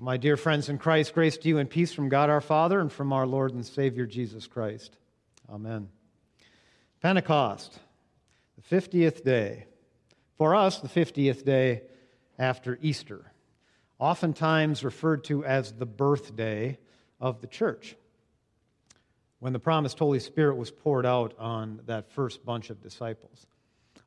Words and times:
My 0.00 0.16
dear 0.16 0.36
friends 0.36 0.68
in 0.68 0.78
Christ, 0.78 1.12
grace 1.12 1.36
to 1.38 1.48
you 1.48 1.58
and 1.58 1.68
peace 1.68 1.92
from 1.92 2.08
God 2.08 2.30
our 2.30 2.40
Father 2.40 2.78
and 2.78 2.90
from 2.90 3.12
our 3.12 3.26
Lord 3.26 3.52
and 3.52 3.66
Savior 3.66 4.06
Jesus 4.06 4.46
Christ. 4.46 4.96
Amen. 5.50 5.88
Pentecost, 7.02 7.80
the 8.56 8.76
50th 8.76 9.24
day. 9.24 9.66
For 10.36 10.54
us, 10.54 10.78
the 10.78 10.88
50th 10.88 11.44
day 11.44 11.82
after 12.38 12.78
Easter, 12.80 13.32
oftentimes 13.98 14.84
referred 14.84 15.24
to 15.24 15.44
as 15.44 15.72
the 15.72 15.86
birthday 15.86 16.78
of 17.20 17.40
the 17.40 17.48
church, 17.48 17.96
when 19.40 19.52
the 19.52 19.58
promised 19.58 19.98
Holy 19.98 20.20
Spirit 20.20 20.56
was 20.56 20.70
poured 20.70 21.06
out 21.06 21.34
on 21.40 21.80
that 21.86 22.12
first 22.12 22.44
bunch 22.44 22.70
of 22.70 22.80
disciples. 22.80 23.48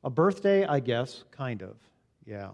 A 0.02 0.08
birthday, 0.08 0.64
I 0.64 0.80
guess, 0.80 1.24
kind 1.32 1.62
of, 1.62 1.76
yeah. 2.24 2.48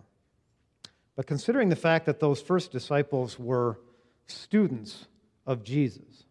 But 1.18 1.26
considering 1.26 1.68
the 1.68 1.74
fact 1.74 2.06
that 2.06 2.20
those 2.20 2.40
first 2.40 2.70
disciples 2.70 3.40
were 3.40 3.80
students 4.28 5.08
of 5.46 5.64
Jesus, 5.64 6.26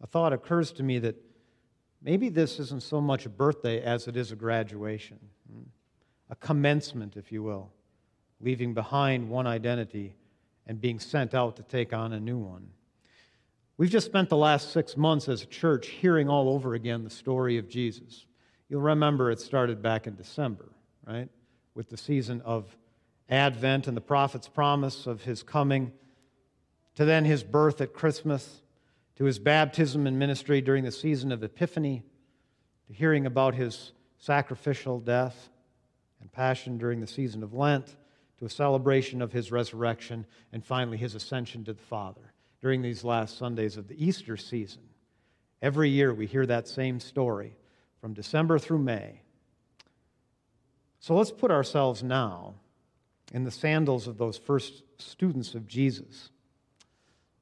a 0.00 0.06
thought 0.06 0.32
occurs 0.32 0.72
to 0.72 0.82
me 0.82 0.98
that 1.00 1.16
maybe 2.00 2.30
this 2.30 2.58
isn't 2.58 2.82
so 2.82 3.02
much 3.02 3.26
a 3.26 3.28
birthday 3.28 3.82
as 3.82 4.08
it 4.08 4.16
is 4.16 4.32
a 4.32 4.34
graduation, 4.34 5.18
a 6.30 6.36
commencement, 6.36 7.18
if 7.18 7.30
you 7.30 7.42
will, 7.42 7.70
leaving 8.40 8.72
behind 8.72 9.28
one 9.28 9.46
identity 9.46 10.14
and 10.66 10.80
being 10.80 10.98
sent 10.98 11.34
out 11.34 11.56
to 11.56 11.62
take 11.62 11.92
on 11.92 12.14
a 12.14 12.18
new 12.18 12.38
one. 12.38 12.66
We've 13.76 13.90
just 13.90 14.06
spent 14.06 14.30
the 14.30 14.38
last 14.38 14.72
six 14.72 14.96
months 14.96 15.28
as 15.28 15.42
a 15.42 15.46
church 15.46 15.88
hearing 15.88 16.30
all 16.30 16.48
over 16.48 16.72
again 16.72 17.04
the 17.04 17.10
story 17.10 17.58
of 17.58 17.68
Jesus. 17.68 18.24
You'll 18.70 18.80
remember 18.80 19.30
it 19.30 19.38
started 19.38 19.82
back 19.82 20.06
in 20.06 20.14
December, 20.14 20.72
right? 21.06 21.28
With 21.74 21.90
the 21.90 21.98
season 21.98 22.40
of 22.40 22.74
Advent 23.28 23.86
and 23.86 23.96
the 23.96 24.00
prophet's 24.00 24.48
promise 24.48 25.06
of 25.06 25.22
his 25.22 25.42
coming, 25.42 25.92
to 26.94 27.04
then 27.04 27.24
his 27.24 27.44
birth 27.44 27.80
at 27.80 27.92
Christmas, 27.92 28.62
to 29.16 29.24
his 29.24 29.38
baptism 29.38 30.06
and 30.06 30.18
ministry 30.18 30.60
during 30.60 30.84
the 30.84 30.92
season 30.92 31.32
of 31.32 31.42
Epiphany, 31.42 32.02
to 32.86 32.92
hearing 32.92 33.26
about 33.26 33.54
his 33.54 33.92
sacrificial 34.18 34.98
death 34.98 35.50
and 36.20 36.32
passion 36.32 36.78
during 36.78 37.00
the 37.00 37.06
season 37.06 37.42
of 37.42 37.54
Lent, 37.54 37.96
to 38.38 38.44
a 38.44 38.50
celebration 38.50 39.20
of 39.20 39.32
his 39.32 39.50
resurrection, 39.50 40.24
and 40.52 40.64
finally 40.64 40.96
his 40.96 41.14
ascension 41.14 41.64
to 41.64 41.72
the 41.72 41.82
Father 41.82 42.32
during 42.60 42.82
these 42.82 43.04
last 43.04 43.36
Sundays 43.36 43.76
of 43.76 43.88
the 43.88 44.04
Easter 44.04 44.36
season. 44.36 44.82
Every 45.60 45.90
year 45.90 46.14
we 46.14 46.26
hear 46.26 46.46
that 46.46 46.68
same 46.68 47.00
story 47.00 47.56
from 48.00 48.14
December 48.14 48.58
through 48.58 48.78
May. 48.78 49.22
So 51.00 51.14
let's 51.16 51.30
put 51.30 51.50
ourselves 51.50 52.02
now 52.02 52.54
in 53.32 53.44
the 53.44 53.50
sandals 53.50 54.06
of 54.06 54.18
those 54.18 54.38
first 54.38 54.82
students 54.98 55.54
of 55.54 55.66
Jesus. 55.66 56.30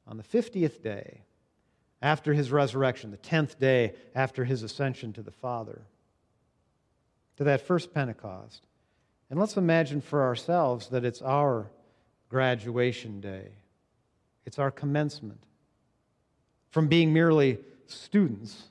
On 0.07 0.17
the 0.17 0.23
50th 0.23 0.83
day 0.83 1.23
after 2.03 2.33
his 2.33 2.53
resurrection, 2.53 3.11
the 3.11 3.17
10th 3.17 3.59
day 3.59 3.95
after 4.15 4.45
his 4.45 4.63
ascension 4.63 5.13
to 5.13 5.23
the 5.23 5.31
Father, 5.31 5.83
to 7.37 7.45
that 7.45 7.61
first 7.61 7.93
Pentecost. 7.93 8.67
And 9.31 9.39
let's 9.39 9.57
imagine 9.57 10.01
for 10.01 10.23
ourselves 10.23 10.89
that 10.89 11.05
it's 11.05 11.23
our 11.23 11.71
graduation 12.29 13.21
day, 13.21 13.49
it's 14.45 14.59
our 14.59 14.71
commencement. 14.71 15.41
From 16.71 16.89
being 16.89 17.13
merely 17.13 17.59
students 17.87 18.65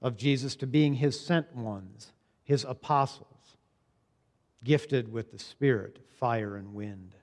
of 0.00 0.16
Jesus 0.16 0.54
to 0.56 0.66
being 0.66 0.94
his 0.94 1.18
sent 1.18 1.54
ones, 1.54 2.12
his 2.44 2.64
apostles 2.64 3.37
gifted 4.64 5.10
with 5.12 5.32
the 5.32 5.38
Spirit, 5.38 5.98
fire, 6.18 6.56
and 6.56 6.74
wind. 6.74 7.14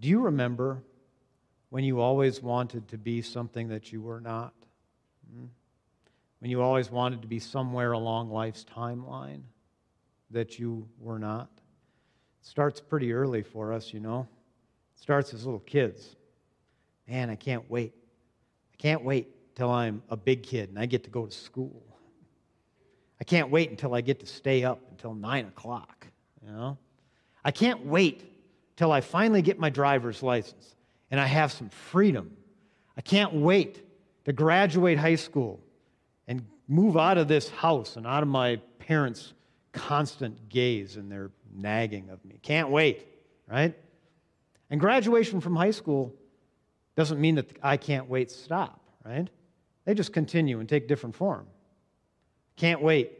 Do 0.00 0.08
you 0.08 0.20
remember 0.20 0.82
when 1.70 1.84
you 1.84 2.00
always 2.00 2.42
wanted 2.42 2.88
to 2.88 2.98
be 2.98 3.22
something 3.22 3.68
that 3.68 3.92
you 3.92 4.00
were 4.00 4.20
not? 4.20 4.54
Hmm? 5.32 5.46
When 6.40 6.50
you 6.50 6.60
always 6.60 6.90
wanted 6.90 7.22
to 7.22 7.28
be 7.28 7.38
somewhere 7.38 7.92
along 7.92 8.30
life's 8.30 8.64
timeline 8.64 9.42
that 10.30 10.58
you 10.58 10.86
were 10.98 11.18
not? 11.18 11.48
It 12.42 12.46
starts 12.46 12.80
pretty 12.80 13.12
early 13.12 13.42
for 13.42 13.72
us, 13.72 13.94
you 13.94 14.00
know. 14.00 14.28
It 14.94 15.00
starts 15.00 15.32
as 15.32 15.46
little 15.46 15.60
kids. 15.60 16.16
Man, 17.08 17.30
I 17.30 17.36
can't 17.36 17.68
wait. 17.70 17.94
I 18.72 18.76
can't 18.76 19.02
wait 19.04 19.54
till 19.54 19.70
I'm 19.70 20.02
a 20.10 20.16
big 20.16 20.42
kid 20.42 20.68
and 20.68 20.78
I 20.78 20.86
get 20.86 21.04
to 21.04 21.10
go 21.10 21.26
to 21.26 21.32
school. 21.32 21.82
I 23.20 23.24
can't 23.24 23.50
wait 23.50 23.70
until 23.70 23.94
I 23.94 24.00
get 24.00 24.20
to 24.20 24.26
stay 24.26 24.64
up 24.64 24.80
until 24.90 25.14
nine 25.14 25.46
o'clock. 25.46 26.06
You 26.44 26.52
know? 26.52 26.78
I 27.44 27.50
can't 27.50 27.86
wait 27.86 28.24
till 28.76 28.90
I 28.90 29.00
finally 29.00 29.42
get 29.42 29.58
my 29.58 29.70
driver's 29.70 30.22
license 30.22 30.74
and 31.10 31.20
I 31.20 31.26
have 31.26 31.52
some 31.52 31.68
freedom. 31.68 32.36
I 32.96 33.00
can't 33.00 33.32
wait 33.34 33.82
to 34.24 34.32
graduate 34.32 34.98
high 34.98 35.14
school 35.14 35.60
and 36.26 36.44
move 36.68 36.96
out 36.96 37.18
of 37.18 37.28
this 37.28 37.48
house 37.48 37.96
and 37.96 38.06
out 38.06 38.22
of 38.22 38.28
my 38.28 38.56
parents' 38.78 39.32
constant 39.72 40.48
gaze 40.48 40.96
and 40.96 41.10
their 41.10 41.30
nagging 41.54 42.10
of 42.10 42.24
me. 42.24 42.38
Can't 42.42 42.70
wait, 42.70 43.06
right? 43.48 43.74
And 44.70 44.80
graduation 44.80 45.40
from 45.40 45.54
high 45.54 45.70
school 45.70 46.14
doesn't 46.96 47.20
mean 47.20 47.34
that 47.36 47.48
I 47.62 47.76
can't 47.76 48.08
wait 48.08 48.30
stop, 48.30 48.80
right? 49.04 49.28
They 49.84 49.94
just 49.94 50.12
continue 50.12 50.60
and 50.60 50.68
take 50.68 50.88
different 50.88 51.14
form. 51.14 51.46
Can't 52.56 52.80
wait. 52.80 53.12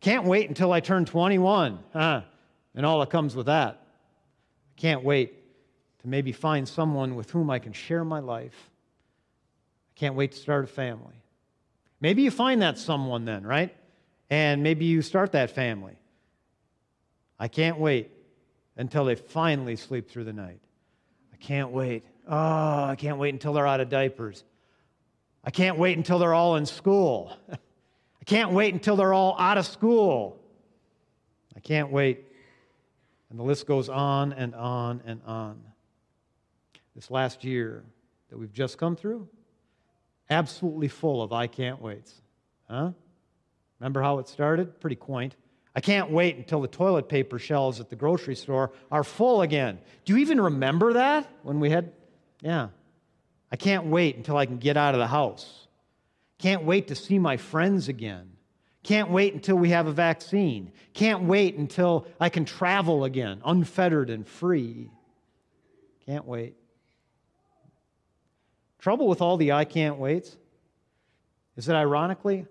Can't 0.00 0.24
wait 0.24 0.48
until 0.48 0.72
I 0.72 0.80
turn 0.80 1.04
21, 1.04 1.78
huh? 1.92 2.22
And 2.74 2.86
all 2.86 3.00
that 3.00 3.10
comes 3.10 3.36
with 3.36 3.46
that. 3.46 3.80
Can't 4.76 5.04
wait 5.04 5.34
to 6.00 6.08
maybe 6.08 6.32
find 6.32 6.68
someone 6.68 7.14
with 7.14 7.30
whom 7.30 7.50
I 7.50 7.58
can 7.60 7.72
share 7.72 8.04
my 8.04 8.18
life. 8.18 8.70
I 9.94 9.98
can't 9.98 10.14
wait 10.14 10.32
to 10.32 10.38
start 10.38 10.64
a 10.64 10.68
family. 10.68 11.22
Maybe 12.00 12.22
you 12.22 12.32
find 12.32 12.62
that 12.62 12.78
someone 12.78 13.24
then, 13.24 13.44
right? 13.44 13.74
And 14.28 14.62
maybe 14.62 14.86
you 14.86 15.02
start 15.02 15.32
that 15.32 15.52
family. 15.52 15.96
I 17.38 17.48
can't 17.48 17.78
wait 17.78 18.10
until 18.76 19.04
they 19.04 19.14
finally 19.14 19.76
sleep 19.76 20.10
through 20.10 20.24
the 20.24 20.32
night. 20.32 20.60
I 21.32 21.36
can't 21.36 21.70
wait. 21.70 22.04
Oh, 22.26 22.84
I 22.84 22.96
can't 22.98 23.18
wait 23.18 23.34
until 23.34 23.52
they're 23.52 23.66
out 23.66 23.80
of 23.80 23.88
diapers. 23.88 24.42
I 25.44 25.50
can't 25.50 25.78
wait 25.78 25.96
until 25.96 26.18
they're 26.18 26.34
all 26.34 26.56
in 26.56 26.66
school. 26.66 27.36
I 28.22 28.24
can't 28.24 28.52
wait 28.52 28.72
until 28.72 28.94
they're 28.94 29.12
all 29.12 29.36
out 29.36 29.58
of 29.58 29.66
school. 29.66 30.40
I 31.56 31.60
can't 31.60 31.90
wait. 31.90 32.24
And 33.30 33.38
the 33.38 33.42
list 33.42 33.66
goes 33.66 33.88
on 33.88 34.32
and 34.32 34.54
on 34.54 35.02
and 35.04 35.20
on. 35.26 35.60
This 36.94 37.10
last 37.10 37.42
year 37.42 37.82
that 38.30 38.38
we've 38.38 38.52
just 38.52 38.78
come 38.78 38.94
through, 38.94 39.26
absolutely 40.30 40.86
full 40.86 41.20
of 41.20 41.32
I 41.32 41.48
can't 41.48 41.82
waits. 41.82 42.14
Huh? 42.70 42.92
Remember 43.80 44.00
how 44.00 44.20
it 44.20 44.28
started? 44.28 44.78
Pretty 44.80 44.94
quaint. 44.94 45.34
I 45.74 45.80
can't 45.80 46.08
wait 46.08 46.36
until 46.36 46.60
the 46.60 46.68
toilet 46.68 47.08
paper 47.08 47.40
shelves 47.40 47.80
at 47.80 47.90
the 47.90 47.96
grocery 47.96 48.36
store 48.36 48.70
are 48.92 49.02
full 49.02 49.42
again. 49.42 49.80
Do 50.04 50.12
you 50.12 50.20
even 50.20 50.40
remember 50.40 50.92
that 50.92 51.28
when 51.42 51.58
we 51.58 51.70
had? 51.70 51.90
Yeah. 52.40 52.68
I 53.50 53.56
can't 53.56 53.86
wait 53.86 54.16
until 54.16 54.36
I 54.36 54.46
can 54.46 54.58
get 54.58 54.76
out 54.76 54.94
of 54.94 55.00
the 55.00 55.08
house. 55.08 55.61
Can't 56.42 56.64
wait 56.64 56.88
to 56.88 56.96
see 56.96 57.20
my 57.20 57.36
friends 57.36 57.86
again. 57.86 58.32
Can't 58.82 59.10
wait 59.10 59.32
until 59.32 59.54
we 59.54 59.70
have 59.70 59.86
a 59.86 59.92
vaccine. 59.92 60.72
Can't 60.92 61.22
wait 61.22 61.56
until 61.56 62.04
I 62.18 62.30
can 62.30 62.44
travel 62.44 63.04
again, 63.04 63.40
unfettered 63.44 64.10
and 64.10 64.26
free. 64.26 64.90
Can't 66.04 66.24
wait. 66.24 66.56
Trouble 68.80 69.06
with 69.06 69.22
all 69.22 69.36
the 69.36 69.52
I 69.52 69.64
can't 69.64 69.98
waits 69.98 70.36
is 71.56 71.66
that 71.66 71.76
ironically, 71.76 72.46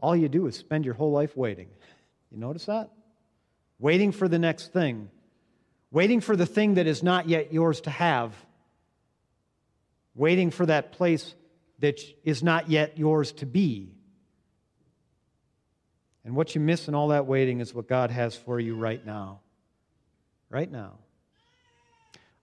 all 0.00 0.16
you 0.16 0.28
do 0.28 0.48
is 0.48 0.56
spend 0.56 0.84
your 0.84 0.94
whole 0.94 1.12
life 1.12 1.36
waiting. 1.36 1.68
You 2.32 2.38
notice 2.38 2.66
that? 2.66 2.90
Waiting 3.78 4.10
for 4.10 4.26
the 4.26 4.40
next 4.40 4.72
thing, 4.72 5.08
waiting 5.92 6.20
for 6.20 6.34
the 6.34 6.46
thing 6.46 6.74
that 6.74 6.88
is 6.88 7.04
not 7.04 7.28
yet 7.28 7.52
yours 7.52 7.80
to 7.82 7.90
have, 7.90 8.34
waiting 10.16 10.50
for 10.50 10.66
that 10.66 10.90
place 10.90 11.36
that 11.78 12.00
is 12.24 12.42
not 12.42 12.70
yet 12.70 12.98
yours 12.98 13.32
to 13.32 13.46
be. 13.46 13.92
And 16.24 16.34
what 16.34 16.54
you 16.54 16.60
miss 16.60 16.88
in 16.88 16.94
all 16.94 17.08
that 17.08 17.26
waiting 17.26 17.60
is 17.60 17.72
what 17.72 17.86
God 17.86 18.10
has 18.10 18.34
for 18.34 18.58
you 18.58 18.74
right 18.76 19.04
now. 19.04 19.40
Right 20.50 20.70
now. 20.70 20.94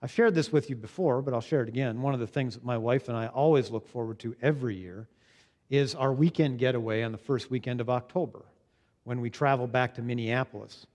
I've 0.01 0.11
shared 0.11 0.35
this 0.35 0.51
with 0.51 0.69
you 0.69 0.75
before, 0.75 1.21
but 1.21 1.33
I'll 1.33 1.41
share 1.41 1.63
it 1.63 1.69
again. 1.69 2.01
One 2.01 2.13
of 2.13 2.19
the 2.19 2.27
things 2.27 2.55
that 2.55 2.63
my 2.63 2.77
wife 2.77 3.07
and 3.07 3.17
I 3.17 3.27
always 3.27 3.69
look 3.69 3.87
forward 3.87 4.19
to 4.19 4.35
every 4.41 4.75
year 4.75 5.07
is 5.69 5.95
our 5.95 6.13
weekend 6.13 6.59
getaway 6.59 7.03
on 7.03 7.11
the 7.11 7.17
first 7.17 7.49
weekend 7.49 7.81
of 7.81 7.89
October 7.89 8.45
when 9.05 9.21
we 9.21 9.29
travel 9.29 9.65
back 9.65 9.95
to 9.95 10.01
Minneapolis 10.01 10.85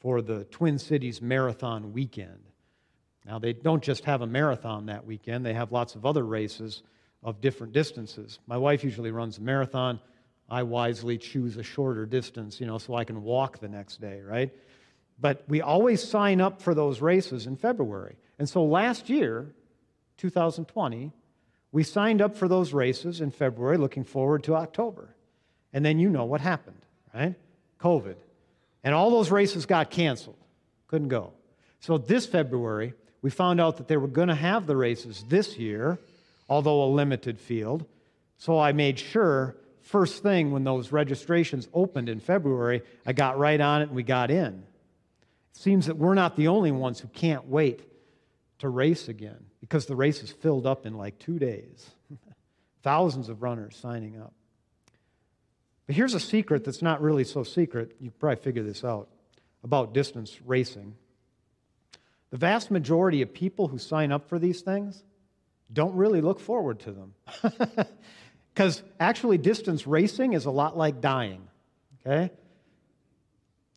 for 0.00 0.20
the 0.20 0.44
Twin 0.44 0.78
Cities 0.78 1.22
Marathon 1.22 1.92
weekend. 1.92 2.44
Now, 3.26 3.38
they 3.38 3.52
don't 3.52 3.82
just 3.82 4.04
have 4.04 4.20
a 4.20 4.26
marathon 4.26 4.86
that 4.86 5.06
weekend, 5.06 5.46
they 5.46 5.54
have 5.54 5.72
lots 5.72 5.94
of 5.94 6.04
other 6.04 6.24
races 6.24 6.82
of 7.24 7.40
different 7.40 7.72
distances. 7.72 8.38
My 8.46 8.58
wife 8.58 8.84
usually 8.84 9.10
runs 9.10 9.38
a 9.38 9.40
marathon. 9.40 9.98
I 10.48 10.62
wisely 10.62 11.16
choose 11.16 11.56
a 11.56 11.62
shorter 11.62 12.04
distance, 12.04 12.60
you 12.60 12.66
know, 12.66 12.78
so 12.78 12.94
I 12.94 13.04
can 13.04 13.22
walk 13.22 13.58
the 13.58 13.68
next 13.68 14.00
day, 14.00 14.20
right? 14.20 14.52
But 15.18 15.42
we 15.48 15.62
always 15.62 16.06
sign 16.06 16.40
up 16.40 16.60
for 16.60 16.74
those 16.74 17.00
races 17.00 17.46
in 17.46 17.56
February. 17.56 18.16
And 18.38 18.48
so 18.48 18.64
last 18.64 19.08
year, 19.08 19.54
2020, 20.18 21.12
we 21.72 21.82
signed 21.82 22.20
up 22.20 22.36
for 22.36 22.46
those 22.46 22.72
races 22.72 23.20
in 23.20 23.30
February, 23.30 23.78
looking 23.78 24.04
forward 24.04 24.44
to 24.44 24.54
October. 24.54 25.08
And 25.72 25.84
then 25.84 25.98
you 25.98 26.10
know 26.10 26.24
what 26.24 26.40
happened, 26.40 26.80
right? 27.14 27.34
COVID. 27.80 28.16
And 28.84 28.94
all 28.94 29.10
those 29.10 29.30
races 29.30 29.66
got 29.66 29.90
canceled, 29.90 30.36
couldn't 30.88 31.08
go. 31.08 31.32
So 31.80 31.96
this 31.96 32.26
February, 32.26 32.94
we 33.22 33.30
found 33.30 33.60
out 33.60 33.78
that 33.78 33.88
they 33.88 33.96
were 33.96 34.08
going 34.08 34.28
to 34.28 34.34
have 34.34 34.66
the 34.66 34.76
races 34.76 35.24
this 35.28 35.56
year, 35.56 35.98
although 36.48 36.84
a 36.84 36.90
limited 36.90 37.40
field. 37.40 37.86
So 38.36 38.58
I 38.58 38.72
made 38.72 38.98
sure, 38.98 39.56
first 39.80 40.22
thing 40.22 40.50
when 40.50 40.64
those 40.64 40.92
registrations 40.92 41.68
opened 41.72 42.08
in 42.08 42.20
February, 42.20 42.82
I 43.06 43.12
got 43.12 43.38
right 43.38 43.60
on 43.60 43.82
it 43.82 43.88
and 43.88 43.96
we 43.96 44.02
got 44.02 44.30
in. 44.30 44.64
It 45.54 45.56
seems 45.56 45.86
that 45.86 45.96
we're 45.96 46.14
not 46.14 46.36
the 46.36 46.48
only 46.48 46.72
ones 46.72 47.00
who 47.00 47.08
can't 47.08 47.46
wait 47.46 47.88
to 48.58 48.68
race 48.68 49.08
again 49.08 49.44
because 49.60 49.86
the 49.86 49.96
race 49.96 50.22
is 50.22 50.30
filled 50.30 50.66
up 50.66 50.86
in 50.86 50.96
like 50.96 51.18
two 51.18 51.38
days. 51.38 51.90
Thousands 52.82 53.28
of 53.28 53.42
runners 53.42 53.76
signing 53.76 54.20
up. 54.20 54.32
But 55.86 55.96
here's 55.96 56.14
a 56.14 56.20
secret 56.20 56.64
that's 56.64 56.82
not 56.82 57.02
really 57.02 57.24
so 57.24 57.42
secret. 57.42 57.94
You 58.00 58.10
probably 58.10 58.42
figure 58.42 58.62
this 58.62 58.84
out 58.84 59.08
about 59.62 59.94
distance 59.94 60.38
racing. 60.44 60.94
The 62.30 62.36
vast 62.38 62.70
majority 62.70 63.22
of 63.22 63.32
people 63.32 63.68
who 63.68 63.78
sign 63.78 64.12
up 64.12 64.28
for 64.28 64.38
these 64.38 64.60
things 64.60 65.02
don't 65.74 65.94
really 65.94 66.22
look 66.22 66.40
forward 66.40 66.80
to 66.80 66.92
them. 66.92 67.14
Because 68.54 68.84
actually, 69.00 69.36
distance 69.36 69.84
racing 69.84 70.32
is 70.32 70.44
a 70.44 70.50
lot 70.50 70.76
like 70.76 71.00
dying, 71.00 71.42
okay? 72.06 72.30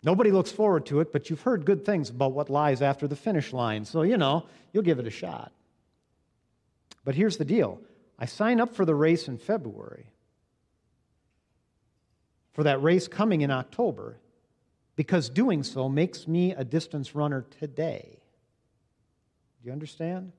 Nobody 0.03 0.31
looks 0.31 0.51
forward 0.51 0.85
to 0.87 0.99
it, 0.99 1.11
but 1.11 1.29
you've 1.29 1.41
heard 1.41 1.65
good 1.65 1.83
things 1.83 2.11
about 2.11 2.33
what 2.33 2.49
lies 2.49 2.83
after 2.83 3.07
the 3.07 3.15
finish 3.15 3.53
line. 3.53 3.85
So, 3.85 4.03
you 4.03 4.17
know, 4.17 4.45
you'll 4.71 4.83
give 4.83 4.99
it 4.99 5.07
a 5.07 5.11
shot. 5.11 5.51
But 7.03 7.15
here's 7.15 7.37
the 7.37 7.45
deal 7.45 7.79
I 8.19 8.27
sign 8.27 8.61
up 8.61 8.75
for 8.75 8.85
the 8.85 8.93
race 8.93 9.27
in 9.27 9.39
February, 9.39 10.05
for 12.53 12.63
that 12.63 12.81
race 12.83 13.07
coming 13.07 13.41
in 13.41 13.49
October, 13.49 14.19
because 14.95 15.27
doing 15.27 15.63
so 15.63 15.89
makes 15.89 16.27
me 16.27 16.51
a 16.51 16.63
distance 16.63 17.15
runner 17.15 17.47
today. 17.59 18.19
Do 19.59 19.67
you 19.67 19.73
understand? 19.73 20.33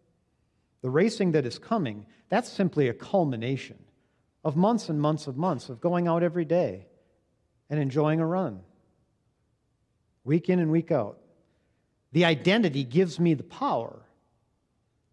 The 0.83 0.91
racing 0.91 1.33
that 1.33 1.47
is 1.47 1.59
coming, 1.59 2.07
that's 2.29 2.51
simply 2.51 2.89
a 2.89 2.95
culmination 2.95 3.79
of 4.45 4.57
months 4.57 4.89
and 4.89 5.01
months 5.01 5.27
of 5.27 5.37
months 5.37 5.69
of 5.69 5.81
going 5.81 6.07
out 6.07 6.23
every 6.23 6.45
day 6.45 6.87
and 7.69 7.81
enjoying 7.81 8.21
a 8.21 8.27
run 8.27 8.61
week 10.25 10.51
in 10.51 10.59
and 10.59 10.71
week 10.71 10.93
out. 10.93 11.19
The 12.13 12.27
identity 12.27 12.85
gives 12.85 13.19
me 13.19 13.35
the 13.35 13.43
power 13.43 14.03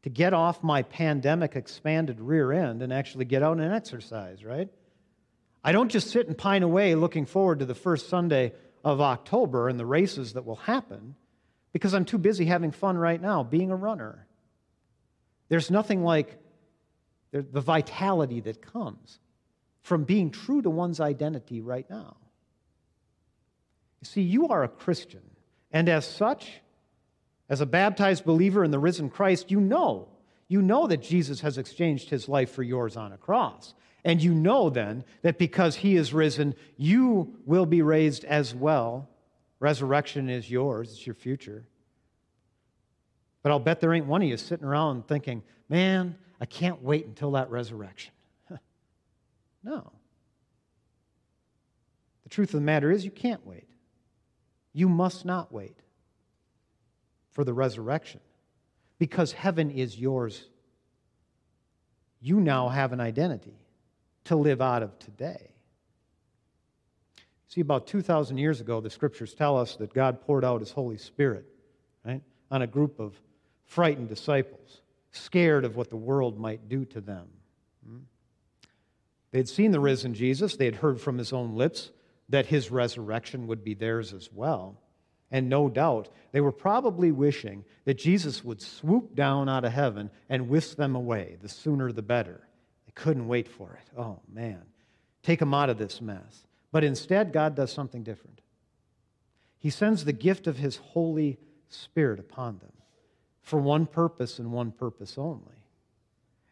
to 0.04 0.10
get 0.10 0.34
off 0.34 0.62
my 0.62 0.84
pandemic 0.84 1.56
expanded 1.56 2.20
rear 2.20 2.52
end 2.52 2.82
and 2.82 2.94
actually 2.94 3.26
get 3.26 3.42
out 3.42 3.58
and 3.58 3.74
exercise, 3.74 4.44
right? 4.44 4.70
I 5.64 5.72
don't 5.72 5.90
just 5.90 6.12
sit 6.12 6.28
and 6.28 6.38
pine 6.38 6.64
away 6.64 6.94
looking 6.94 7.26
forward 7.26 7.60
to 7.60 7.66
the 7.66 7.74
first 7.74 8.10
Sunday 8.10 8.54
of 8.84 9.02
October 9.02 9.68
and 9.68 9.80
the 9.80 9.86
races 9.86 10.34
that 10.34 10.46
will 10.46 10.58
happen 10.58 11.16
because 11.74 11.94
I'm 11.94 12.06
too 12.06 12.20
busy 12.20 12.46
having 12.46 12.72
fun 12.72 12.98
right 12.98 13.20
now 13.20 13.42
being 13.42 13.72
a 13.72 13.76
runner. 13.76 14.28
There's 15.50 15.70
nothing 15.70 16.04
like 16.04 16.38
the 17.32 17.62
vitality 17.62 18.40
that 18.42 18.62
comes 18.62 19.20
from 19.82 20.04
being 20.04 20.32
true 20.32 20.62
to 20.62 20.70
one's 20.70 21.00
identity 21.00 21.62
right 21.62 21.88
now. 21.90 22.18
You 24.02 24.06
See, 24.06 24.22
you 24.22 24.48
are 24.48 24.64
a 24.64 24.70
Christian, 24.70 25.22
and 25.72 25.90
as 25.90 26.06
such, 26.06 26.62
as 27.50 27.62
a 27.62 27.66
baptized 27.66 28.26
believer 28.26 28.64
in 28.64 28.72
the 28.72 28.80
risen 28.80 29.10
Christ, 29.10 29.52
you 29.52 29.60
know, 29.60 30.08
you 30.48 30.62
know 30.62 30.88
that 30.88 31.02
Jesus 31.02 31.42
has 31.42 31.58
exchanged 31.58 32.10
his 32.10 32.30
life 32.30 32.52
for 32.52 32.64
yours 32.64 32.98
on 32.98 33.12
a 33.12 33.18
cross. 33.18 33.74
And 34.04 34.22
you 34.22 34.36
know 34.36 34.70
then 34.70 35.04
that 35.24 35.40
because 35.40 35.76
he 35.76 35.96
is 35.96 36.14
risen, 36.14 36.54
you 36.78 37.36
will 37.46 37.66
be 37.66 37.82
raised 37.82 38.24
as 38.24 38.54
well. 38.54 39.10
Resurrection 39.60 40.30
is 40.30 40.50
yours, 40.50 40.92
it's 40.92 41.08
your 41.08 41.16
future. 41.16 41.66
But 43.46 43.52
I'll 43.52 43.60
bet 43.60 43.80
there 43.80 43.94
ain't 43.94 44.08
one 44.08 44.24
of 44.24 44.28
you 44.28 44.38
sitting 44.38 44.66
around 44.66 45.08
thinking, 45.08 45.44
man, 45.70 46.18
I 46.42 46.48
can't 46.48 46.82
wait 46.82 47.06
until 47.06 47.30
that 47.34 47.52
resurrection. 47.52 48.12
no. 49.64 49.92
The 52.24 52.30
truth 52.30 52.56
of 52.56 52.60
the 52.60 52.66
matter 52.66 52.90
is, 52.90 53.06
you 53.06 53.12
can't 53.12 53.46
wait. 53.46 53.68
You 54.74 54.90
must 54.90 55.26
not 55.26 55.54
wait 55.54 55.78
for 57.34 57.44
the 57.44 57.54
resurrection 57.54 58.20
because 58.98 59.32
heaven 59.32 59.70
is 59.70 59.96
yours. 59.96 60.46
You 62.22 62.42
now 62.42 62.70
have 62.70 62.94
an 62.94 63.00
identity 63.00 63.60
to 64.24 64.36
live 64.36 64.60
out 64.60 64.82
of 64.82 64.98
today. 64.98 65.52
See, 67.50 67.62
about 67.62 67.86
2,000 67.86 68.40
years 68.40 68.60
ago, 68.60 68.82
the 68.82 68.90
scriptures 68.90 69.36
tell 69.36 69.56
us 69.56 69.76
that 69.76 69.94
God 69.94 70.20
poured 70.22 70.44
out 70.44 70.62
his 70.62 70.72
Holy 70.72 70.98
Spirit 70.98 71.46
right, 72.04 72.24
on 72.50 72.64
a 72.64 72.68
group 72.68 73.00
of 73.00 73.14
frightened 73.66 74.10
disciples, 74.10 74.82
scared 75.12 75.66
of 75.66 75.76
what 75.76 75.90
the 75.90 75.98
world 75.98 76.40
might 76.40 76.70
do 76.70 76.86
to 76.86 77.02
them. 77.02 77.28
Hmm? 77.86 77.98
They 79.32 79.40
had 79.40 79.50
seen 79.50 79.72
the 79.72 79.80
risen 79.80 80.14
Jesus, 80.14 80.56
they 80.56 80.66
had 80.66 80.76
heard 80.76 81.02
from 81.02 81.18
his 81.18 81.34
own 81.34 81.56
lips 81.56 81.92
that 82.30 82.48
his 82.48 82.72
resurrection 82.72 83.48
would 83.48 83.64
be 83.64 83.74
theirs 83.74 84.14
as 84.14 84.30
well. 84.32 84.82
And 85.32 85.50
no 85.50 85.70
doubt, 85.70 86.10
they 86.32 86.42
were 86.42 86.52
probably 86.52 87.12
wishing 87.12 87.66
that 87.86 87.98
Jesus 87.98 88.44
would 88.44 88.62
swoop 88.62 89.16
down 89.16 89.50
out 89.50 89.66
of 89.66 89.74
heaven 89.74 90.10
and 90.30 90.50
whisk 90.50 90.78
them 90.78 90.96
away. 90.96 91.38
The 91.42 91.50
sooner 91.50 91.92
the 91.92 92.02
better. 92.02 92.48
They 92.86 92.94
couldn't 92.94 93.28
wait 93.28 93.48
for 93.48 93.74
it. 93.82 94.00
Oh, 94.00 94.20
man. 94.32 94.62
Take 95.24 95.40
them 95.40 95.54
out 95.54 95.70
of 95.70 95.78
this 95.78 96.00
mess. 96.02 96.46
But 96.72 96.84
instead, 96.84 97.34
God 97.34 97.56
does 97.56 97.72
something 97.72 98.04
different. 98.04 98.42
He 99.58 99.70
sends 99.70 100.06
the 100.06 100.14
gift 100.14 100.48
of 100.48 100.58
His 100.58 100.78
Holy 100.78 101.40
Spirit 101.70 102.20
upon 102.20 102.60
them 102.60 102.72
for 103.46 103.60
one 103.60 103.86
purpose 103.86 104.40
and 104.40 104.52
one 104.52 104.72
purpose 104.72 105.18
only. 105.18 105.64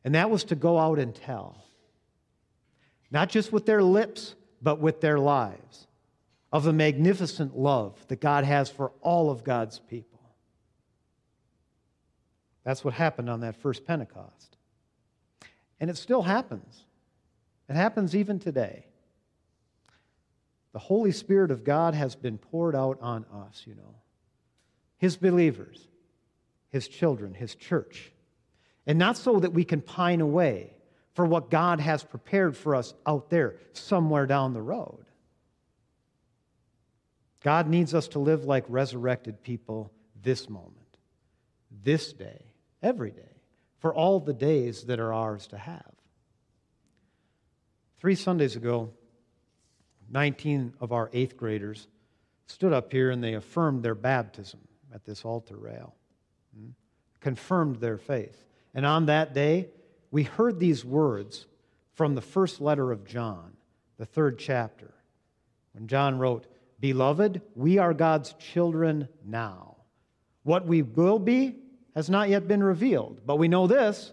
And 0.05 0.15
that 0.15 0.29
was 0.29 0.43
to 0.45 0.55
go 0.55 0.77
out 0.77 0.99
and 0.99 1.13
tell. 1.13 1.65
Not 3.09 3.29
just 3.29 3.51
with 3.51 3.65
their 3.65 3.83
lips, 3.83 4.35
but 4.61 4.79
with 4.79 5.01
their 5.01 5.19
lives, 5.19 5.87
of 6.51 6.63
the 6.63 6.71
magnificent 6.71 7.57
love 7.57 7.97
that 8.07 8.21
God 8.21 8.43
has 8.43 8.69
for 8.69 8.91
all 9.01 9.31
of 9.31 9.43
God's 9.43 9.79
people. 9.79 10.19
That's 12.63 12.85
what 12.85 12.93
happened 12.93 13.29
on 13.29 13.41
that 13.41 13.55
first 13.55 13.85
Pentecost. 13.85 14.55
And 15.79 15.89
it 15.89 15.97
still 15.97 16.21
happens. 16.21 16.85
It 17.67 17.75
happens 17.75 18.15
even 18.15 18.39
today. 18.39 18.85
The 20.73 20.79
Holy 20.79 21.11
Spirit 21.11 21.49
of 21.49 21.63
God 21.63 21.95
has 21.95 22.15
been 22.15 22.37
poured 22.37 22.75
out 22.75 22.99
on 23.01 23.25
us, 23.33 23.63
you 23.65 23.73
know. 23.73 23.95
His 24.97 25.17
believers, 25.17 25.87
His 26.73 26.87
children, 26.87 27.35
His 27.35 27.53
church. 27.53 28.11
And 28.87 28.97
not 28.97 29.15
so 29.15 29.39
that 29.39 29.53
we 29.53 29.63
can 29.63 29.79
pine 29.79 30.21
away 30.21 30.73
for 31.13 31.23
what 31.23 31.51
God 31.51 31.79
has 31.79 32.03
prepared 32.03 32.57
for 32.57 32.75
us 32.75 32.95
out 33.05 33.29
there, 33.29 33.57
somewhere 33.73 34.25
down 34.25 34.53
the 34.53 34.61
road. 34.61 35.05
God 37.43 37.69
needs 37.69 37.93
us 37.93 38.07
to 38.09 38.19
live 38.19 38.45
like 38.45 38.65
resurrected 38.67 39.43
people 39.43 39.91
this 40.23 40.49
moment, 40.49 40.97
this 41.83 42.11
day, 42.11 42.43
every 42.81 43.11
day, 43.11 43.41
for 43.77 43.93
all 43.93 44.19
the 44.19 44.33
days 44.33 44.85
that 44.85 44.99
are 44.99 45.13
ours 45.13 45.45
to 45.47 45.57
have. 45.57 45.91
Three 47.99 48.15
Sundays 48.15 48.55
ago, 48.55 48.89
19 50.09 50.73
of 50.81 50.91
our 50.91 51.11
eighth 51.13 51.37
graders 51.37 51.87
stood 52.47 52.73
up 52.73 52.91
here 52.91 53.11
and 53.11 53.23
they 53.23 53.35
affirmed 53.35 53.83
their 53.83 53.95
baptism 53.95 54.61
at 54.91 55.05
this 55.05 55.23
altar 55.23 55.55
rail? 55.55 55.93
Confirmed 57.23 57.77
their 57.77 57.97
faith. 57.97 58.45
And 58.75 58.85
on 58.85 59.07
that 59.07 59.33
day, 59.33 59.69
we 60.11 60.23
heard 60.23 60.59
these 60.59 60.83
words 60.83 61.47
from 61.93 62.13
the 62.13 62.21
first 62.21 62.59
letter 62.59 62.91
of 62.91 63.05
John, 63.05 63.53
the 63.97 64.05
third 64.05 64.37
chapter, 64.37 64.93
when 65.73 65.87
John 65.87 66.19
wrote, 66.19 66.45
Beloved, 66.79 67.41
we 67.55 67.77
are 67.77 67.93
God's 67.93 68.33
children 68.33 69.07
now. 69.25 69.77
What 70.43 70.67
we 70.67 70.81
will 70.81 71.17
be 71.17 71.55
has 71.95 72.09
not 72.09 72.29
yet 72.29 72.47
been 72.47 72.63
revealed, 72.63 73.21
but 73.25 73.37
we 73.37 73.47
know 73.47 73.67
this 73.67 74.11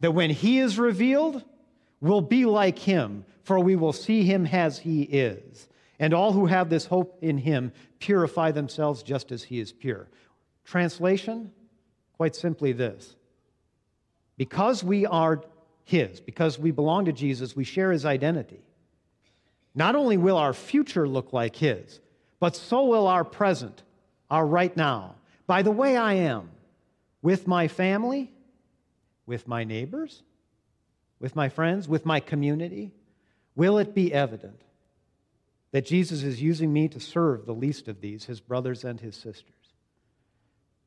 that 0.00 0.12
when 0.12 0.30
He 0.30 0.58
is 0.58 0.78
revealed, 0.78 1.44
we'll 2.00 2.22
be 2.22 2.44
like 2.44 2.78
Him, 2.78 3.24
for 3.44 3.60
we 3.60 3.76
will 3.76 3.92
see 3.92 4.24
Him 4.24 4.46
as 4.46 4.78
He 4.78 5.02
is. 5.02 5.68
And 6.00 6.14
all 6.14 6.32
who 6.32 6.46
have 6.46 6.70
this 6.70 6.86
hope 6.86 7.18
in 7.22 7.38
Him 7.38 7.72
purify 8.00 8.50
themselves 8.50 9.02
just 9.02 9.30
as 9.30 9.44
He 9.44 9.60
is 9.60 9.70
pure. 9.70 10.08
Translation? 10.64 11.52
Quite 12.16 12.36
simply 12.36 12.72
this 12.72 13.16
because 14.36 14.82
we 14.82 15.06
are 15.06 15.42
His, 15.84 16.20
because 16.20 16.58
we 16.58 16.70
belong 16.70 17.04
to 17.04 17.12
Jesus, 17.12 17.54
we 17.54 17.64
share 17.64 17.92
His 17.92 18.04
identity. 18.04 18.60
Not 19.74 19.94
only 19.94 20.16
will 20.16 20.36
our 20.36 20.52
future 20.52 21.08
look 21.08 21.32
like 21.32 21.56
His, 21.56 22.00
but 22.40 22.56
so 22.56 22.84
will 22.86 23.06
our 23.06 23.24
present, 23.24 23.82
our 24.30 24.46
right 24.46 24.76
now, 24.76 25.14
by 25.46 25.62
the 25.62 25.70
way 25.70 25.96
I 25.96 26.14
am, 26.14 26.50
with 27.22 27.46
my 27.46 27.68
family, 27.68 28.32
with 29.26 29.46
my 29.46 29.64
neighbors, 29.64 30.22
with 31.20 31.36
my 31.36 31.48
friends, 31.48 31.88
with 31.88 32.04
my 32.04 32.18
community, 32.18 32.92
will 33.54 33.78
it 33.78 33.94
be 33.94 34.12
evident 34.12 34.60
that 35.70 35.86
Jesus 35.86 36.22
is 36.22 36.42
using 36.42 36.72
me 36.72 36.88
to 36.88 37.00
serve 37.00 37.46
the 37.46 37.54
least 37.54 37.86
of 37.88 38.00
these, 38.00 38.24
his 38.24 38.40
brothers 38.40 38.84
and 38.84 39.00
his 39.00 39.14
sisters? 39.14 39.54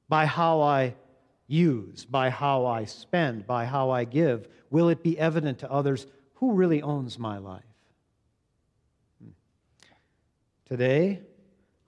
By 0.10 0.26
how 0.26 0.62
I 0.62 0.96
use, 1.48 2.06
by 2.06 2.30
how 2.30 2.66
I 2.66 2.86
spend, 2.86 3.46
by 3.46 3.66
how 3.66 3.92
I 3.92 4.04
give, 4.04 4.48
will 4.70 4.90
it 4.90 5.04
be 5.04 5.18
evident 5.20 5.60
to 5.60 5.72
others 5.72 6.08
who 6.36 6.54
really 6.54 6.82
owns 6.82 7.20
my 7.20 7.38
life? 7.38 7.64
Hmm. 9.22 9.32
Today, 10.66 11.22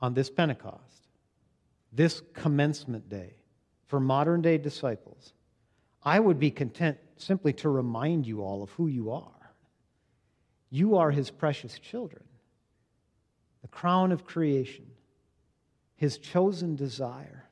on 0.02 0.14
this 0.14 0.30
Pentecost, 0.30 1.08
this 1.92 2.22
commencement 2.34 3.10
day 3.10 3.34
for 3.88 4.00
modern 4.00 4.42
day 4.42 4.58
disciples, 4.58 5.34
I 6.04 6.20
would 6.20 6.40
be 6.40 6.52
content 6.52 6.98
simply 7.18 7.54
to 7.54 7.70
remind 7.70 8.28
you 8.28 8.42
all 8.42 8.62
of 8.62 8.70
who 8.72 8.88
you 8.88 9.12
are. 9.12 9.54
You 10.70 10.98
are 10.98 11.12
his 11.12 11.32
precious 11.32 11.80
children, 11.80 12.24
the 13.62 13.68
crown 13.70 14.12
of 14.12 14.26
creation, 14.26 14.86
his 15.96 16.18
chosen 16.18 16.76
desire. 16.76 17.47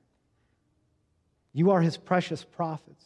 You 1.56 1.72
are 1.72 1.80
his 1.80 1.96
precious 1.96 2.44
prophets, 2.44 3.06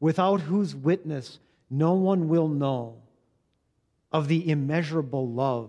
without 0.00 0.40
whose 0.40 0.74
witness 0.74 1.38
no 1.68 1.92
one 1.92 2.28
will 2.28 2.48
know 2.48 2.96
of 4.10 4.26
the 4.26 4.48
immeasurable 4.48 5.28
love 5.28 5.68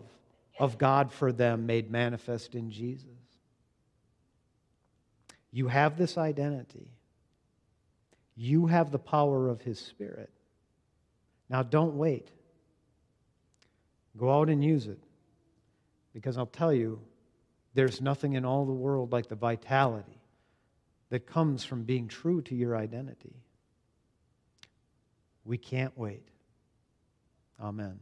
of 0.57 0.77
God 0.77 1.11
for 1.11 1.33
them 1.33 1.65
made 1.65 1.91
manifest 1.91 2.55
in 2.55 2.71
Jesus. 2.71 3.09
You 5.51 5.67
have 5.67 5.97
this 5.97 6.17
identity. 6.17 6.87
You 8.37 8.67
have 8.67 8.89
the 8.89 8.97
power 8.97 9.49
of 9.49 9.61
His 9.61 9.77
Spirit. 9.77 10.29
Now, 11.49 11.63
don't 11.63 11.97
wait. 11.97 12.29
Go 14.15 14.31
out 14.31 14.49
and 14.49 14.63
use 14.63 14.87
it. 14.87 14.99
Because 16.13 16.37
I'll 16.37 16.45
tell 16.45 16.73
you, 16.73 17.01
there's 17.73 17.99
nothing 17.99 18.33
in 18.33 18.45
all 18.45 18.65
the 18.65 18.71
world 18.71 19.11
like 19.11 19.27
the 19.27 19.35
vitality 19.35 20.22
that 21.13 21.27
comes 21.27 21.63
from 21.63 21.83
being 21.83 22.07
true 22.07 22.41
to 22.41 22.55
your 22.55 22.75
identity. 22.75 23.35
We 25.45 25.59
can't 25.59 25.95
wait. 25.95 26.27
Amen. 27.61 27.99